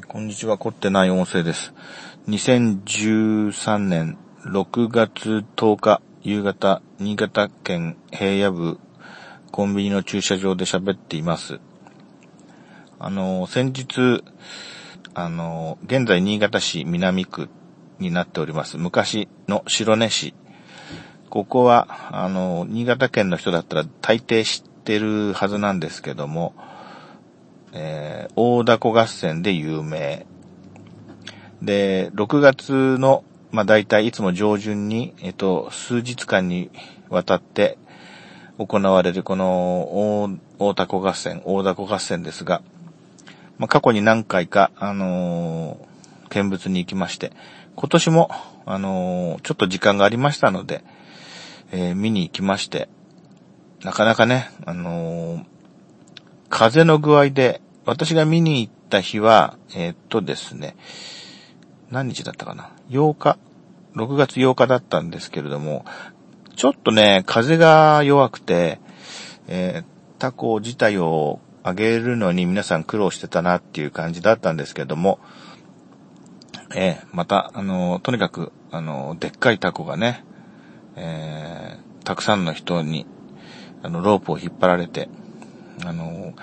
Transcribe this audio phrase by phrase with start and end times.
[0.00, 1.74] こんにちは、凝ってない音声です。
[2.26, 8.78] 2013年6月10日夕方、新潟県平野部
[9.50, 11.60] コンビニの駐車場で喋っています。
[12.98, 14.24] あの、先日、
[15.12, 17.50] あの、現在新潟市南区
[17.98, 18.78] になっております。
[18.78, 20.32] 昔の白根市。
[21.28, 26.54] ここは、あの、新潟県の人だったら大抵知ってるはずなんですけども、
[27.72, 30.26] えー、大凧合戦で有名。
[31.62, 36.70] で、6月の、まあ、大体いつも上旬に、えっと、数日間に
[37.08, 37.78] わたって
[38.58, 40.28] 行われるこの
[40.58, 42.62] 大凧合戦、大凧合戦ですが、
[43.58, 45.92] まあ、過去に何回か、あのー
[46.32, 47.30] 見物に行きまして、
[47.76, 48.30] 今年も、
[48.64, 50.82] あのーちょっと時間がありましたので、
[51.70, 52.88] えー見に行きまして、
[53.84, 55.44] なかなかね、あの
[56.52, 60.76] 風の具合で、私が見に行った日は、えーっとですね、
[61.90, 63.38] 何日だったかな ?8 日、
[63.96, 65.86] 6月8日だったんですけれども、
[66.54, 68.80] ちょっとね、風が弱くて、
[69.48, 69.84] えー
[70.18, 75.18] タコ自体を上げるのに皆さん苦労してたなっていう感じだったんですけども、
[76.76, 80.22] えーまた、あの、とにかく、あの、でっかいタコがね、
[80.96, 83.06] えーたくさんの人に、
[83.82, 85.08] あの、ロープを引っ張られて、
[85.84, 86.34] あの、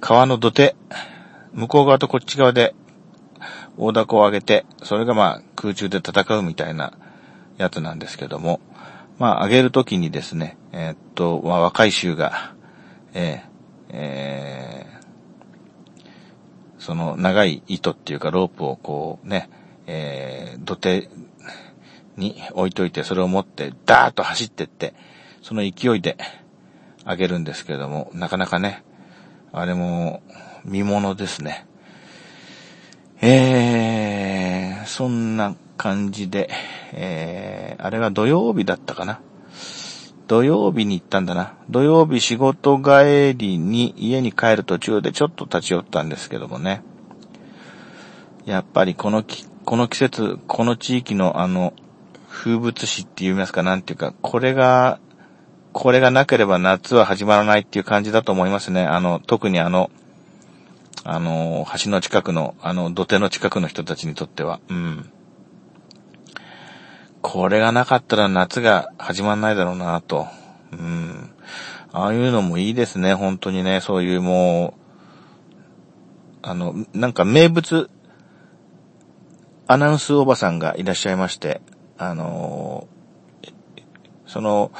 [0.00, 0.76] 川の土手、
[1.52, 2.74] 向こう側とこっち側で、
[3.76, 6.92] 大凧を上げて、それがまあ空中で戦うみたいな
[7.58, 8.60] やつなんですけども、
[9.18, 12.54] まあ上げるときにですね、えーっと、まあ若い衆が、
[13.14, 13.48] えー
[13.90, 14.98] えー
[16.78, 19.50] その長い糸っていうかロープをこうね、
[19.86, 21.10] えー土手
[22.16, 24.94] に置いといて、それを持ってダーッと走ってって、
[25.42, 26.16] その勢いで
[27.08, 28.84] 上げるんですけれども、なかなかね、
[29.50, 30.22] あれも
[30.64, 31.66] 見物ですね。
[33.22, 36.50] えー、そんな感じで、
[36.92, 39.20] えー、あれは土曜日だったかな。
[40.26, 41.54] 土曜日に行ったんだな。
[41.70, 46.82] 土曜日仕事帰りに家に帰る途中でちょっと立ち寄ったんですけどもね。
[48.44, 51.72] やっぱりこのき、この季節、この地域のあの、
[52.28, 55.00] 風物詩って言いますか、なんていうか、これが、
[55.78, 58.82] これがなければ夏は始まらないっていう感じだと思いますね。
[58.84, 59.92] あの、特にあの、
[61.04, 64.58] あの、橋の近くの、あの、土手の近くの人たちにとっては。
[64.68, 65.08] うん。
[67.22, 70.26] これがなかったら夏が始まんないだろうなと。
[70.72, 71.30] うん。
[71.92, 73.80] ああいうのもいいですね、本当にね。
[73.80, 77.88] そういうもう、あの、なんか名物、
[79.68, 81.60] アナウンスおばさんがいらっしゃいまして、
[81.98, 82.88] あの
[84.26, 84.72] その、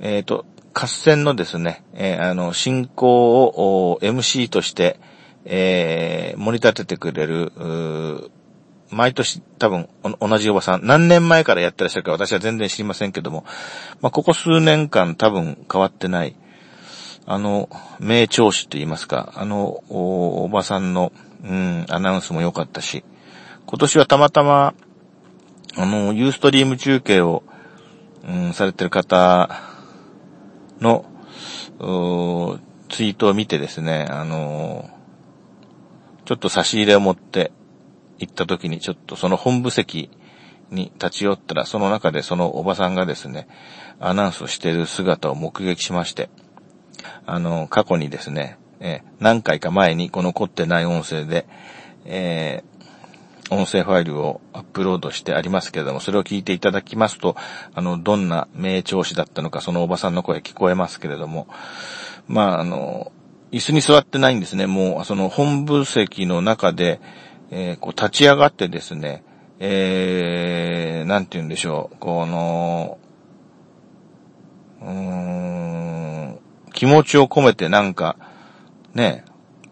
[0.00, 5.00] えっ、と、合戦のですね、えーあの、進行を MC として、
[5.44, 7.52] えー、盛り立ててくれる、
[8.90, 9.88] 毎年多分
[10.20, 13.44] 同じおばさん、何年前からやってらっしゃるか私は全然知りませんけども、
[14.00, 16.36] まあ、ここ数年間多分変わってない、
[17.26, 21.12] あの、名調子と言いますか、あの、おおばさんの、
[21.44, 23.04] うん、アナウンスも良かったし、
[23.66, 24.74] 今年はたまたま、
[25.76, 27.42] あの、ユーストリーム中継を、
[28.26, 29.67] うん、されてる方
[30.80, 31.04] の、
[32.88, 34.88] ツイートを見てですね、あの、
[36.24, 37.52] ちょっと差し入れを持って
[38.18, 40.10] 行った時に、ちょっとその本部席
[40.70, 43.48] に立ち寄ったら、その中でそのおばさんがですね、
[44.00, 46.30] アナウンスをしている姿を目撃しまして、
[47.26, 51.46] あの、過去にですね、え何回か前にこの凝ってない音声で、
[52.04, 52.77] えー
[53.50, 57.36] 音声ファイルをアップロードしてありますけれども、それを聞いていただきますと、
[57.74, 61.48] あの、どんな名調子だったのか、そのおばさんの声聞こえますけれども、
[62.26, 63.12] まあ、あの、
[63.50, 64.66] 椅子に座ってないんですね。
[64.66, 67.00] もう、その本部席の中で、
[67.50, 69.24] えーこう立ち上がってですね、
[69.58, 72.98] えー、なんて言うんでしょう、この、
[74.82, 76.38] うーん、
[76.74, 78.16] 気持ちを込めてなんか、
[78.94, 79.24] ね、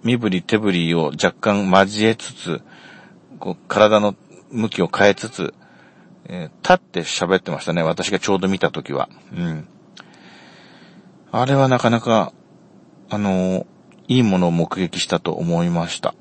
[0.03, 2.62] 身振り手振りを若干交えつつ、
[3.38, 4.15] こう体の
[4.50, 5.54] 向きを変えつつ、
[6.28, 7.83] えー立って喋ってましたね。
[7.83, 9.09] 私がちょうど見たときは。
[9.33, 9.68] うん。
[11.33, 12.33] あれはなかなか、
[13.10, 13.66] あのー
[14.09, 16.15] いいものを目撃したと思いました。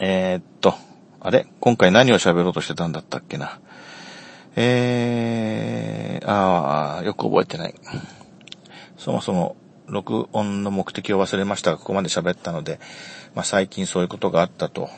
[0.00, 0.74] えーっと、
[1.20, 1.46] あれ？
[1.60, 3.60] 今回何を喋ろうとしてたんだったっけな？
[4.56, 7.74] えー、あー、よく覚えてない。
[8.96, 9.56] そもそも、
[9.88, 12.80] 録音の目的を忘れましたが、ここまで喋ったので、
[13.34, 14.88] まあ、最近そういうことがあったと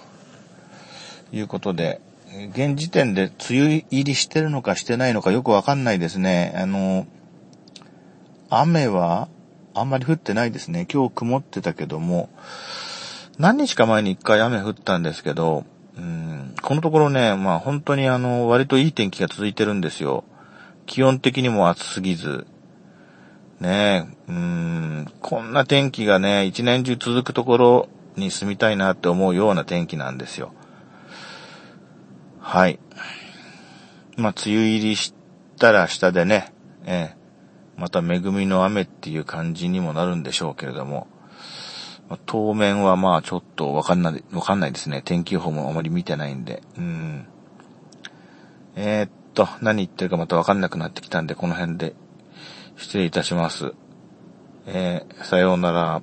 [1.32, 2.00] いうことで、
[2.52, 6.52] 現時点で梅雨入りしてるのかしてないのかよくわかんないですね。
[6.56, 7.06] あの、
[8.50, 9.28] 雨は
[9.74, 10.86] あんまり降ってないですね。
[10.92, 12.28] 今日曇ってたけども、
[13.38, 15.64] 何日か前に一回雨降ったんですけど、
[15.96, 20.24] うん、このところね、まあ本当にあの、割といい天気が続いてるんですよ。
[20.86, 22.46] 気温的にも暑すぎず。
[23.60, 30.52] ねえ、うん、こんな天気がね、一年中続くところに住みたいなって思うような天気なんですよ。
[32.44, 32.78] はい。
[34.18, 35.14] まあ、梅雨入りし
[35.58, 36.52] たら下でね、
[36.84, 37.16] ええ、
[37.78, 41.08] また恵みの雨っていう感じにもなるんでしょうけれども、
[42.10, 45.00] まあ、当面はまあちょっとわかんない、わかんないですね。
[45.02, 46.62] 天気予報もあまり見てないんで。
[46.76, 47.26] うん。
[48.76, 51.94] えー、っと、何言ってるかまたわかんなくなってきたんで、この辺で
[52.76, 53.72] 失礼いたします。
[54.66, 56.02] えー、さようなら。